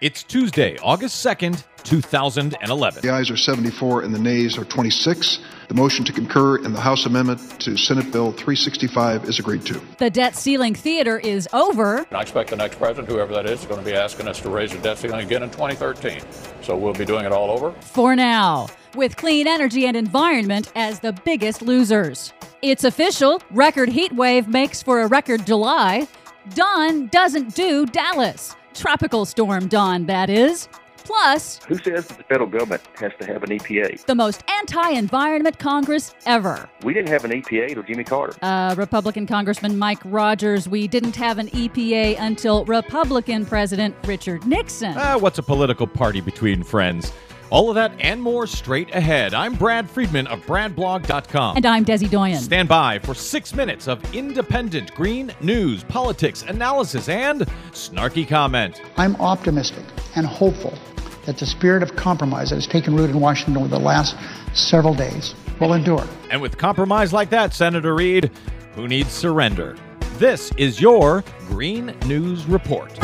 It's 0.00 0.22
Tuesday, 0.22 0.78
August 0.78 1.22
2nd, 1.26 1.62
2011. 1.84 3.02
The 3.02 3.10
ayes 3.10 3.30
are 3.30 3.36
74 3.36 4.00
and 4.00 4.14
the 4.14 4.18
nays 4.18 4.56
are 4.56 4.64
26. 4.64 5.40
The 5.68 5.74
motion 5.74 6.06
to 6.06 6.12
concur 6.14 6.56
in 6.64 6.72
the 6.72 6.80
House 6.80 7.04
amendment 7.04 7.60
to 7.60 7.76
Senate 7.76 8.10
Bill 8.10 8.32
365 8.32 9.24
is 9.28 9.38
agreed 9.38 9.66
to. 9.66 9.78
The 9.98 10.08
debt 10.08 10.36
ceiling 10.36 10.74
theater 10.74 11.18
is 11.18 11.46
over. 11.52 12.06
I 12.12 12.22
expect 12.22 12.48
the 12.48 12.56
next 12.56 12.78
president, 12.78 13.12
whoever 13.12 13.34
that 13.34 13.44
is, 13.44 13.60
is 13.60 13.66
going 13.66 13.80
to 13.80 13.84
be 13.84 13.94
asking 13.94 14.26
us 14.26 14.40
to 14.40 14.48
raise 14.48 14.72
the 14.72 14.78
debt 14.78 14.96
ceiling 14.96 15.20
again 15.20 15.42
in 15.42 15.50
2013. 15.50 16.22
So 16.62 16.78
we'll 16.78 16.94
be 16.94 17.04
doing 17.04 17.26
it 17.26 17.32
all 17.32 17.50
over. 17.50 17.72
For 17.82 18.16
now, 18.16 18.68
with 18.94 19.18
clean 19.18 19.46
energy 19.46 19.84
and 19.84 19.98
environment 19.98 20.72
as 20.76 21.00
the 21.00 21.12
biggest 21.26 21.60
losers. 21.60 22.32
It's 22.62 22.84
official. 22.84 23.42
Record 23.50 23.90
heat 23.90 24.12
wave 24.12 24.48
makes 24.48 24.82
for 24.82 25.02
a 25.02 25.08
record 25.08 25.44
July. 25.44 26.08
Don 26.54 27.08
doesn't 27.08 27.54
do 27.54 27.84
Dallas. 27.84 28.56
Tropical 28.74 29.24
storm 29.24 29.68
Don, 29.68 30.06
that 30.06 30.30
is. 30.30 30.68
Plus, 31.02 31.58
Who 31.64 31.76
says 31.76 32.06
that 32.06 32.18
the 32.18 32.24
federal 32.24 32.48
government 32.48 32.82
has 32.96 33.10
to 33.20 33.26
have 33.26 33.42
an 33.42 33.48
EPA? 33.50 34.04
the 34.04 34.14
most 34.14 34.44
anti 34.48 34.90
environment 34.90 35.58
Congress 35.58 36.14
ever. 36.26 36.68
We 36.84 36.94
didn't 36.94 37.08
have 37.08 37.24
an 37.24 37.32
EPA 37.32 37.72
till 37.74 37.82
Jimmy 37.82 38.04
Carter. 38.04 38.36
Uh, 38.42 38.74
Republican 38.76 39.26
Congressman 39.26 39.76
Mike 39.78 39.98
Rogers, 40.04 40.68
we 40.68 40.86
didn't 40.86 41.16
have 41.16 41.38
an 41.38 41.48
EPA 41.48 42.16
until 42.20 42.64
Republican 42.66 43.44
President 43.46 43.96
Richard 44.06 44.46
Nixon. 44.46 44.94
Ah, 44.96 45.16
what's 45.18 45.38
a 45.38 45.42
political 45.42 45.86
party 45.86 46.20
between 46.20 46.62
friends? 46.62 47.12
All 47.50 47.68
of 47.68 47.74
that 47.74 47.92
and 47.98 48.22
more 48.22 48.46
straight 48.46 48.94
ahead. 48.94 49.34
I'm 49.34 49.54
Brad 49.56 49.90
Friedman 49.90 50.28
of 50.28 50.40
BradBlog.com. 50.46 51.56
and 51.56 51.66
I'm 51.66 51.84
Desi 51.84 52.08
Doyen. 52.08 52.38
Stand 52.38 52.68
by 52.68 53.00
for 53.00 53.12
six 53.12 53.52
minutes 53.54 53.88
of 53.88 54.14
independent 54.14 54.94
green 54.94 55.32
news, 55.40 55.82
politics, 55.82 56.42
analysis, 56.46 57.08
and 57.08 57.40
snarky 57.72 58.26
comment. 58.26 58.80
I'm 58.96 59.16
optimistic 59.16 59.84
and 60.14 60.24
hopeful 60.24 60.78
that 61.26 61.38
the 61.38 61.46
spirit 61.46 61.82
of 61.82 61.96
compromise 61.96 62.50
that 62.50 62.56
has 62.56 62.68
taken 62.68 62.94
root 62.94 63.10
in 63.10 63.18
Washington 63.18 63.56
over 63.56 63.68
the 63.68 63.80
last 63.80 64.16
several 64.54 64.94
days 64.94 65.34
will 65.60 65.74
endure. 65.74 66.06
And 66.30 66.40
with 66.40 66.56
compromise 66.56 67.12
like 67.12 67.30
that, 67.30 67.52
Senator 67.52 67.96
Reid, 67.96 68.30
who 68.76 68.86
needs 68.86 69.10
surrender? 69.10 69.76
This 70.18 70.52
is 70.56 70.80
your 70.80 71.24
Green 71.48 71.86
News 72.06 72.46
Report. 72.46 72.96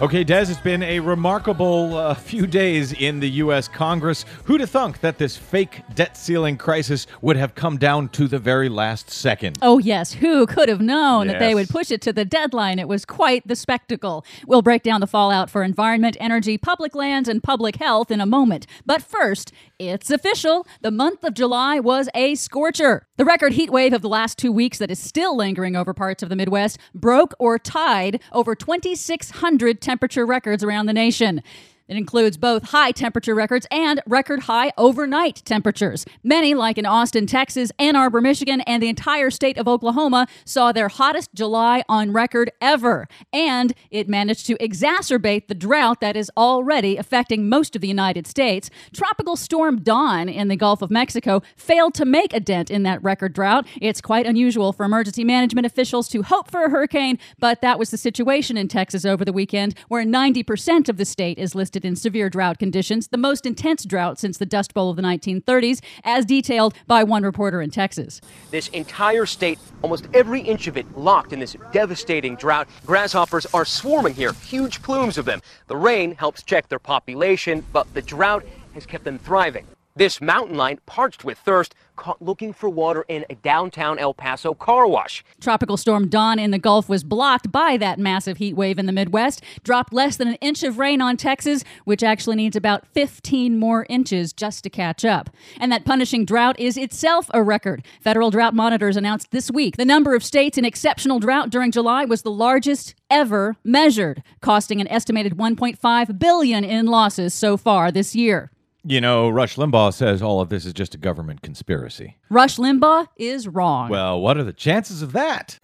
Okay, 0.00 0.22
Des, 0.22 0.42
it's 0.42 0.60
been 0.60 0.84
a 0.84 1.00
remarkable 1.00 1.96
uh, 1.96 2.14
few 2.28 2.46
days 2.46 2.92
in 2.92 3.18
the 3.18 3.28
U.S. 3.42 3.66
Congress. 3.66 4.24
Who'd 4.44 4.60
have 4.60 4.70
thunk 4.70 5.00
that 5.00 5.18
this 5.18 5.36
fake 5.36 5.82
debt 5.96 6.16
ceiling 6.16 6.56
crisis 6.56 7.08
would 7.20 7.34
have 7.34 7.56
come 7.56 7.78
down 7.78 8.08
to 8.10 8.28
the 8.28 8.38
very 8.38 8.68
last 8.68 9.10
second? 9.10 9.58
Oh, 9.60 9.78
yes. 9.78 10.12
Who 10.12 10.46
could 10.46 10.68
have 10.68 10.80
known 10.80 11.26
that 11.26 11.40
they 11.40 11.52
would 11.52 11.68
push 11.68 11.90
it 11.90 12.00
to 12.02 12.12
the 12.12 12.24
deadline? 12.24 12.78
It 12.78 12.86
was 12.86 13.04
quite 13.04 13.44
the 13.48 13.56
spectacle. 13.56 14.24
We'll 14.46 14.62
break 14.62 14.84
down 14.84 15.00
the 15.00 15.08
fallout 15.08 15.50
for 15.50 15.64
environment, 15.64 16.16
energy, 16.20 16.58
public 16.58 16.94
lands, 16.94 17.28
and 17.28 17.42
public 17.42 17.74
health 17.74 18.12
in 18.12 18.20
a 18.20 18.26
moment. 18.26 18.68
But 18.86 19.02
first, 19.02 19.50
it's 19.80 20.12
official. 20.12 20.64
The 20.80 20.92
month 20.92 21.24
of 21.24 21.34
July 21.34 21.80
was 21.80 22.08
a 22.14 22.36
scorcher. 22.36 23.04
The 23.16 23.24
record 23.24 23.54
heat 23.54 23.70
wave 23.70 23.92
of 23.92 24.02
the 24.02 24.08
last 24.08 24.38
two 24.38 24.52
weeks 24.52 24.78
that 24.78 24.92
is 24.92 25.00
still 25.00 25.36
lingering 25.36 25.74
over 25.74 25.92
parts 25.92 26.22
of 26.22 26.28
the 26.28 26.36
Midwest 26.36 26.78
broke 26.94 27.34
or 27.40 27.58
tied 27.58 28.20
over 28.30 28.54
2,600 28.54 29.80
temperature 29.88 30.26
records 30.26 30.62
around 30.62 30.84
the 30.84 30.92
nation. 30.92 31.42
It 31.88 31.96
includes 31.96 32.36
both 32.36 32.64
high 32.64 32.92
temperature 32.92 33.34
records 33.34 33.66
and 33.70 34.02
record 34.06 34.40
high 34.40 34.72
overnight 34.76 35.42
temperatures. 35.46 36.04
Many, 36.22 36.54
like 36.54 36.76
in 36.76 36.84
Austin, 36.84 37.26
Texas, 37.26 37.72
Ann 37.78 37.96
Arbor, 37.96 38.20
Michigan, 38.20 38.60
and 38.62 38.82
the 38.82 38.88
entire 38.88 39.30
state 39.30 39.56
of 39.56 39.66
Oklahoma, 39.66 40.26
saw 40.44 40.70
their 40.70 40.88
hottest 40.88 41.32
July 41.34 41.82
on 41.88 42.12
record 42.12 42.52
ever. 42.60 43.08
And 43.32 43.72
it 43.90 44.06
managed 44.06 44.44
to 44.46 44.56
exacerbate 44.56 45.48
the 45.48 45.54
drought 45.54 46.02
that 46.02 46.14
is 46.14 46.30
already 46.36 46.98
affecting 46.98 47.48
most 47.48 47.74
of 47.74 47.80
the 47.80 47.88
United 47.88 48.26
States. 48.26 48.68
Tropical 48.92 49.34
storm 49.34 49.80
Don 49.80 50.28
in 50.28 50.48
the 50.48 50.56
Gulf 50.56 50.82
of 50.82 50.90
Mexico 50.90 51.42
failed 51.56 51.94
to 51.94 52.04
make 52.04 52.34
a 52.34 52.40
dent 52.40 52.70
in 52.70 52.82
that 52.82 53.02
record 53.02 53.32
drought. 53.32 53.66
It's 53.80 54.02
quite 54.02 54.26
unusual 54.26 54.74
for 54.74 54.84
emergency 54.84 55.24
management 55.24 55.66
officials 55.66 56.08
to 56.08 56.22
hope 56.22 56.50
for 56.50 56.64
a 56.64 56.70
hurricane, 56.70 57.18
but 57.38 57.62
that 57.62 57.78
was 57.78 57.90
the 57.90 57.96
situation 57.96 58.58
in 58.58 58.68
Texas 58.68 59.06
over 59.06 59.24
the 59.24 59.32
weekend, 59.32 59.74
where 59.88 60.04
90% 60.04 60.90
of 60.90 60.98
the 60.98 61.06
state 61.06 61.38
is 61.38 61.54
listed 61.54 61.77
in 61.84 61.96
severe 61.96 62.28
drought 62.28 62.58
conditions, 62.58 63.08
the 63.08 63.18
most 63.18 63.46
intense 63.46 63.84
drought 63.84 64.18
since 64.18 64.38
the 64.38 64.46
Dust 64.46 64.74
Bowl 64.74 64.90
of 64.90 64.96
the 64.96 65.02
1930s, 65.02 65.80
as 66.04 66.24
detailed 66.24 66.74
by 66.86 67.04
one 67.04 67.22
reporter 67.22 67.62
in 67.62 67.70
Texas. 67.70 68.20
This 68.50 68.68
entire 68.68 69.26
state, 69.26 69.58
almost 69.82 70.08
every 70.14 70.40
inch 70.40 70.66
of 70.66 70.76
it 70.76 70.96
locked 70.96 71.32
in 71.32 71.40
this 71.40 71.56
devastating 71.72 72.36
drought. 72.36 72.68
Grasshoppers 72.86 73.46
are 73.54 73.64
swarming 73.64 74.14
here, 74.14 74.32
huge 74.32 74.82
plumes 74.82 75.18
of 75.18 75.24
them. 75.24 75.40
The 75.66 75.76
rain 75.76 76.14
helps 76.14 76.42
check 76.42 76.68
their 76.68 76.78
population, 76.78 77.64
but 77.72 77.92
the 77.94 78.02
drought 78.02 78.44
has 78.74 78.86
kept 78.86 79.04
them 79.04 79.18
thriving. 79.18 79.66
This 79.98 80.20
mountain 80.20 80.56
lion, 80.56 80.78
parched 80.86 81.24
with 81.24 81.38
thirst, 81.38 81.74
caught 81.96 82.22
looking 82.22 82.52
for 82.52 82.68
water 82.68 83.04
in 83.08 83.26
a 83.28 83.34
downtown 83.34 83.98
El 83.98 84.14
Paso 84.14 84.54
car 84.54 84.86
wash. 84.86 85.24
Tropical 85.40 85.76
storm 85.76 86.06
Don 86.06 86.38
in 86.38 86.52
the 86.52 86.58
Gulf 86.60 86.88
was 86.88 87.02
blocked 87.02 87.50
by 87.50 87.76
that 87.78 87.98
massive 87.98 88.36
heat 88.36 88.54
wave 88.54 88.78
in 88.78 88.86
the 88.86 88.92
Midwest, 88.92 89.42
dropped 89.64 89.92
less 89.92 90.16
than 90.16 90.28
an 90.28 90.36
inch 90.36 90.62
of 90.62 90.78
rain 90.78 91.02
on 91.02 91.16
Texas, 91.16 91.64
which 91.84 92.04
actually 92.04 92.36
needs 92.36 92.54
about 92.54 92.86
15 92.94 93.58
more 93.58 93.86
inches 93.88 94.32
just 94.32 94.62
to 94.62 94.70
catch 94.70 95.04
up. 95.04 95.30
And 95.58 95.72
that 95.72 95.84
punishing 95.84 96.24
drought 96.24 96.60
is 96.60 96.76
itself 96.76 97.28
a 97.34 97.42
record. 97.42 97.84
Federal 98.00 98.30
drought 98.30 98.54
monitors 98.54 98.96
announced 98.96 99.32
this 99.32 99.50
week 99.50 99.78
the 99.78 99.84
number 99.84 100.14
of 100.14 100.22
states 100.22 100.56
in 100.56 100.64
exceptional 100.64 101.18
drought 101.18 101.50
during 101.50 101.72
July 101.72 102.04
was 102.04 102.22
the 102.22 102.30
largest 102.30 102.94
ever 103.10 103.56
measured, 103.64 104.22
costing 104.42 104.80
an 104.80 104.86
estimated 104.86 105.32
1.5 105.32 106.18
billion 106.20 106.62
in 106.62 106.86
losses 106.86 107.34
so 107.34 107.56
far 107.56 107.90
this 107.90 108.14
year. 108.14 108.52
You 108.90 109.02
know, 109.02 109.28
Rush 109.28 109.56
Limbaugh 109.56 109.92
says 109.92 110.22
all 110.22 110.40
of 110.40 110.48
this 110.48 110.64
is 110.64 110.72
just 110.72 110.94
a 110.94 110.98
government 110.98 111.42
conspiracy. 111.42 112.16
Rush 112.30 112.56
Limbaugh 112.56 113.08
is 113.16 113.46
wrong. 113.46 113.90
Well, 113.90 114.18
what 114.18 114.38
are 114.38 114.44
the 114.44 114.54
chances 114.54 115.02
of 115.02 115.12
that? 115.12 115.58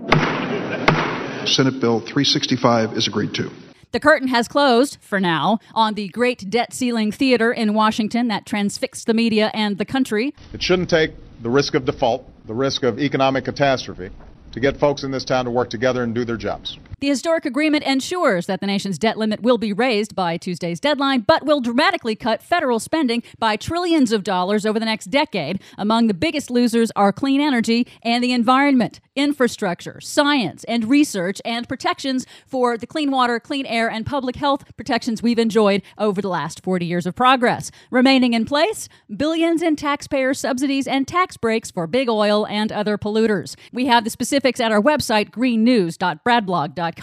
Senate 1.46 1.80
Bill 1.80 2.00
365 2.00 2.92
is 2.92 3.08
agreed 3.08 3.32
to. 3.32 3.50
The 3.92 4.00
curtain 4.00 4.28
has 4.28 4.46
closed, 4.46 4.98
for 5.00 5.20
now, 5.20 5.58
on 5.74 5.94
the 5.94 6.08
great 6.08 6.50
debt 6.50 6.74
ceiling 6.74 7.10
theater 7.10 7.50
in 7.50 7.72
Washington 7.72 8.28
that 8.28 8.44
transfixed 8.44 9.06
the 9.06 9.14
media 9.14 9.50
and 9.54 9.78
the 9.78 9.86
country. 9.86 10.34
It 10.52 10.62
shouldn't 10.62 10.90
take 10.90 11.12
the 11.40 11.48
risk 11.48 11.72
of 11.74 11.86
default, 11.86 12.28
the 12.46 12.52
risk 12.52 12.82
of 12.82 12.98
economic 12.98 13.46
catastrophe, 13.46 14.10
to 14.52 14.60
get 14.60 14.76
folks 14.76 15.02
in 15.02 15.12
this 15.12 15.24
town 15.24 15.46
to 15.46 15.50
work 15.50 15.70
together 15.70 16.02
and 16.02 16.14
do 16.14 16.26
their 16.26 16.36
jobs. 16.36 16.78
The 17.04 17.10
historic 17.10 17.44
agreement 17.44 17.84
ensures 17.84 18.46
that 18.46 18.60
the 18.60 18.66
nation's 18.66 18.98
debt 18.98 19.18
limit 19.18 19.42
will 19.42 19.58
be 19.58 19.74
raised 19.74 20.14
by 20.14 20.38
Tuesday's 20.38 20.80
deadline, 20.80 21.20
but 21.20 21.44
will 21.44 21.60
dramatically 21.60 22.16
cut 22.16 22.42
federal 22.42 22.80
spending 22.80 23.22
by 23.38 23.56
trillions 23.56 24.10
of 24.10 24.24
dollars 24.24 24.64
over 24.64 24.78
the 24.78 24.86
next 24.86 25.10
decade. 25.10 25.60
Among 25.76 26.06
the 26.06 26.14
biggest 26.14 26.50
losers 26.50 26.90
are 26.96 27.12
clean 27.12 27.42
energy 27.42 27.86
and 28.02 28.24
the 28.24 28.32
environment, 28.32 29.00
infrastructure, 29.14 30.00
science, 30.00 30.64
and 30.64 30.88
research, 30.88 31.42
and 31.44 31.68
protections 31.68 32.24
for 32.46 32.78
the 32.78 32.86
clean 32.86 33.10
water, 33.10 33.38
clean 33.38 33.66
air, 33.66 33.90
and 33.90 34.06
public 34.06 34.36
health 34.36 34.64
protections 34.78 35.22
we've 35.22 35.38
enjoyed 35.38 35.82
over 35.98 36.22
the 36.22 36.28
last 36.30 36.64
40 36.64 36.86
years 36.86 37.04
of 37.04 37.14
progress. 37.14 37.70
Remaining 37.90 38.32
in 38.32 38.46
place, 38.46 38.88
billions 39.14 39.60
in 39.60 39.76
taxpayer 39.76 40.32
subsidies 40.32 40.86
and 40.86 41.06
tax 41.06 41.36
breaks 41.36 41.70
for 41.70 41.86
big 41.86 42.08
oil 42.08 42.46
and 42.46 42.72
other 42.72 42.96
polluters. 42.96 43.56
We 43.74 43.84
have 43.88 44.04
the 44.04 44.10
specifics 44.10 44.58
at 44.58 44.72
our 44.72 44.80
website, 44.80 45.32
greennews.bradblog.com. 45.32 46.93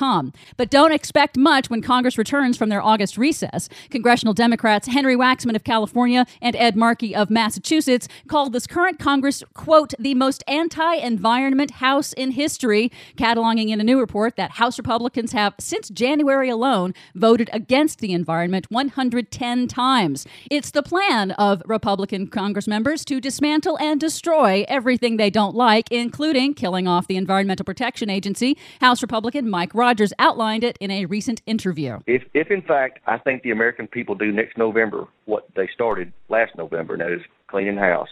But 0.57 0.69
don't 0.69 0.91
expect 0.91 1.37
much 1.37 1.69
when 1.69 1.81
Congress 1.81 2.17
returns 2.17 2.57
from 2.57 2.69
their 2.69 2.81
August 2.81 3.17
recess. 3.17 3.69
Congressional 3.89 4.33
Democrats 4.33 4.87
Henry 4.87 5.15
Waxman 5.15 5.55
of 5.55 5.63
California 5.63 6.25
and 6.41 6.55
Ed 6.55 6.75
Markey 6.75 7.15
of 7.15 7.29
Massachusetts 7.29 8.07
called 8.27 8.53
this 8.53 8.67
current 8.67 8.99
Congress, 8.99 9.43
quote, 9.53 9.93
the 9.99 10.15
most 10.15 10.43
anti 10.47 10.95
environment 10.95 11.71
House 11.71 12.13
in 12.13 12.31
history, 12.31 12.91
cataloging 13.15 13.69
in 13.69 13.79
a 13.79 13.83
new 13.83 13.99
report 13.99 14.35
that 14.35 14.51
House 14.51 14.77
Republicans 14.77 15.31
have, 15.31 15.53
since 15.59 15.89
January 15.89 16.49
alone, 16.49 16.93
voted 17.15 17.49
against 17.53 17.99
the 17.99 18.13
environment 18.13 18.69
110 18.69 19.67
times. 19.67 20.25
It's 20.49 20.71
the 20.71 20.83
plan 20.83 21.31
of 21.31 21.61
Republican 21.65 22.27
Congress 22.27 22.67
members 22.67 23.05
to 23.05 23.19
dismantle 23.19 23.77
and 23.79 23.99
destroy 23.99 24.65
everything 24.67 25.17
they 25.17 25.29
don't 25.29 25.55
like, 25.55 25.91
including 25.91 26.53
killing 26.53 26.87
off 26.87 27.07
the 27.07 27.17
Environmental 27.17 27.63
Protection 27.63 28.09
Agency. 28.09 28.57
House 28.79 29.01
Republican 29.01 29.49
Mike 29.49 29.70
Rogers 29.73 30.13
outlined 30.19 30.63
it 30.63 30.77
in 30.79 30.91
a 30.91 31.05
recent 31.05 31.41
interview. 31.45 31.99
If, 32.07 32.23
if 32.33 32.51
in 32.51 32.61
fact 32.61 32.99
I 33.07 33.17
think 33.17 33.43
the 33.43 33.51
American 33.51 33.87
people 33.87 34.15
do 34.15 34.31
next 34.31 34.57
November 34.57 35.07
what 35.25 35.47
they 35.55 35.69
started 35.73 36.11
last 36.29 36.55
November, 36.57 36.93
and 36.93 37.01
that 37.01 37.11
is 37.11 37.21
cleaning 37.47 37.77
house, 37.77 38.09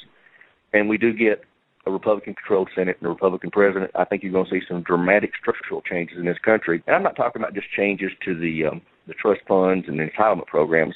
and 0.73 0.89
we 0.89 0.97
do 0.97 1.13
get 1.13 1.43
a 1.85 1.91
Republican-controlled 1.91 2.69
Senate 2.75 2.97
and 2.99 3.07
a 3.07 3.09
Republican 3.09 3.51
president, 3.51 3.91
I 3.95 4.05
think 4.05 4.23
you're 4.23 4.31
going 4.31 4.45
to 4.45 4.51
see 4.51 4.61
some 4.67 4.81
dramatic 4.83 5.31
structural 5.39 5.81
changes 5.81 6.17
in 6.17 6.25
this 6.25 6.37
country. 6.37 6.83
And 6.87 6.95
I'm 6.95 7.03
not 7.03 7.15
talking 7.15 7.41
about 7.41 7.53
just 7.53 7.71
changes 7.75 8.11
to 8.25 8.37
the 8.37 8.65
um, 8.65 8.81
the 9.07 9.13
trust 9.13 9.41
funds 9.47 9.87
and 9.87 9.99
the 9.99 10.03
entitlement 10.03 10.45
programs. 10.45 10.95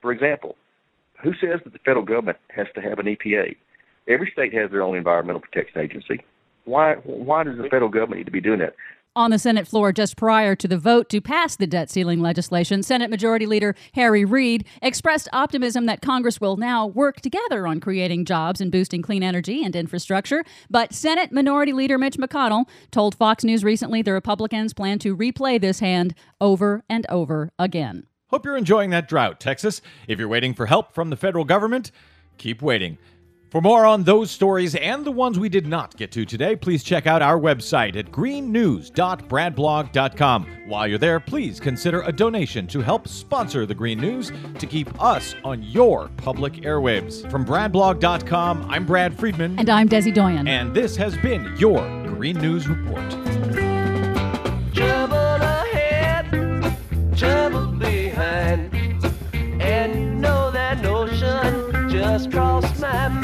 For 0.00 0.10
example, 0.10 0.56
who 1.22 1.32
says 1.34 1.60
that 1.64 1.72
the 1.72 1.78
federal 1.78 2.04
government 2.04 2.38
has 2.50 2.66
to 2.74 2.80
have 2.80 2.98
an 2.98 3.06
EPA? 3.06 3.56
Every 4.08 4.28
state 4.32 4.52
has 4.54 4.70
their 4.70 4.82
own 4.82 4.96
environmental 4.96 5.40
protection 5.40 5.80
agency. 5.80 6.24
Why 6.64 6.94
why 7.04 7.44
does 7.44 7.56
the 7.56 7.68
federal 7.68 7.90
government 7.90 8.18
need 8.18 8.26
to 8.26 8.32
be 8.32 8.40
doing 8.40 8.58
that? 8.60 8.74
On 9.14 9.30
the 9.30 9.38
Senate 9.38 9.68
floor 9.68 9.92
just 9.92 10.16
prior 10.16 10.56
to 10.56 10.66
the 10.66 10.78
vote 10.78 11.10
to 11.10 11.20
pass 11.20 11.54
the 11.54 11.66
debt 11.66 11.90
ceiling 11.90 12.22
legislation, 12.22 12.82
Senate 12.82 13.10
Majority 13.10 13.44
Leader 13.44 13.74
Harry 13.92 14.24
Reid 14.24 14.64
expressed 14.80 15.28
optimism 15.34 15.84
that 15.84 16.00
Congress 16.00 16.40
will 16.40 16.56
now 16.56 16.86
work 16.86 17.20
together 17.20 17.66
on 17.66 17.78
creating 17.78 18.24
jobs 18.24 18.58
and 18.58 18.72
boosting 18.72 19.02
clean 19.02 19.22
energy 19.22 19.62
and 19.62 19.76
infrastructure. 19.76 20.44
But 20.70 20.94
Senate 20.94 21.30
Minority 21.30 21.74
Leader 21.74 21.98
Mitch 21.98 22.16
McConnell 22.16 22.64
told 22.90 23.14
Fox 23.14 23.44
News 23.44 23.62
recently 23.62 24.00
the 24.00 24.14
Republicans 24.14 24.72
plan 24.72 24.98
to 25.00 25.14
replay 25.14 25.60
this 25.60 25.80
hand 25.80 26.14
over 26.40 26.82
and 26.88 27.04
over 27.10 27.50
again. 27.58 28.06
Hope 28.28 28.46
you're 28.46 28.56
enjoying 28.56 28.88
that 28.90 29.08
drought, 29.08 29.40
Texas. 29.40 29.82
If 30.08 30.18
you're 30.18 30.26
waiting 30.26 30.54
for 30.54 30.64
help 30.64 30.94
from 30.94 31.10
the 31.10 31.16
federal 31.16 31.44
government, 31.44 31.90
keep 32.38 32.62
waiting. 32.62 32.96
For 33.52 33.60
more 33.60 33.84
on 33.84 34.02
those 34.04 34.30
stories 34.30 34.74
and 34.76 35.04
the 35.04 35.10
ones 35.10 35.38
we 35.38 35.50
did 35.50 35.66
not 35.66 35.94
get 35.98 36.10
to 36.12 36.24
today, 36.24 36.56
please 36.56 36.82
check 36.82 37.06
out 37.06 37.20
our 37.20 37.38
website 37.38 37.96
at 37.96 38.10
greennews.bradblog.com. 38.10 40.46
While 40.66 40.88
you're 40.88 40.96
there, 40.96 41.20
please 41.20 41.60
consider 41.60 42.00
a 42.00 42.12
donation 42.12 42.66
to 42.68 42.80
help 42.80 43.06
sponsor 43.06 43.66
the 43.66 43.74
Green 43.74 44.00
News 44.00 44.32
to 44.58 44.66
keep 44.66 45.02
us 45.02 45.34
on 45.44 45.62
your 45.62 46.08
public 46.16 46.54
airwaves. 46.62 47.30
From 47.30 47.44
bradblog.com, 47.44 48.70
I'm 48.70 48.86
Brad 48.86 49.18
Friedman. 49.18 49.58
And 49.58 49.68
I'm 49.68 49.86
Desi 49.86 50.14
Doyen. 50.14 50.48
And 50.48 50.72
this 50.72 50.96
has 50.96 51.14
been 51.18 51.54
your 51.58 51.82
Green 52.06 52.38
News 52.38 52.66
Report. 52.66 53.10
Trouble 54.72 55.14
ahead, 55.14 56.24
trouble 57.18 57.66
behind. 57.72 58.74
And 59.60 59.94
you 59.94 60.06
know 60.14 60.50
that 60.52 60.80
notion 60.80 61.90
just 61.90 62.32
crossed 62.32 62.80
my 62.80 63.08
mind. 63.08 63.21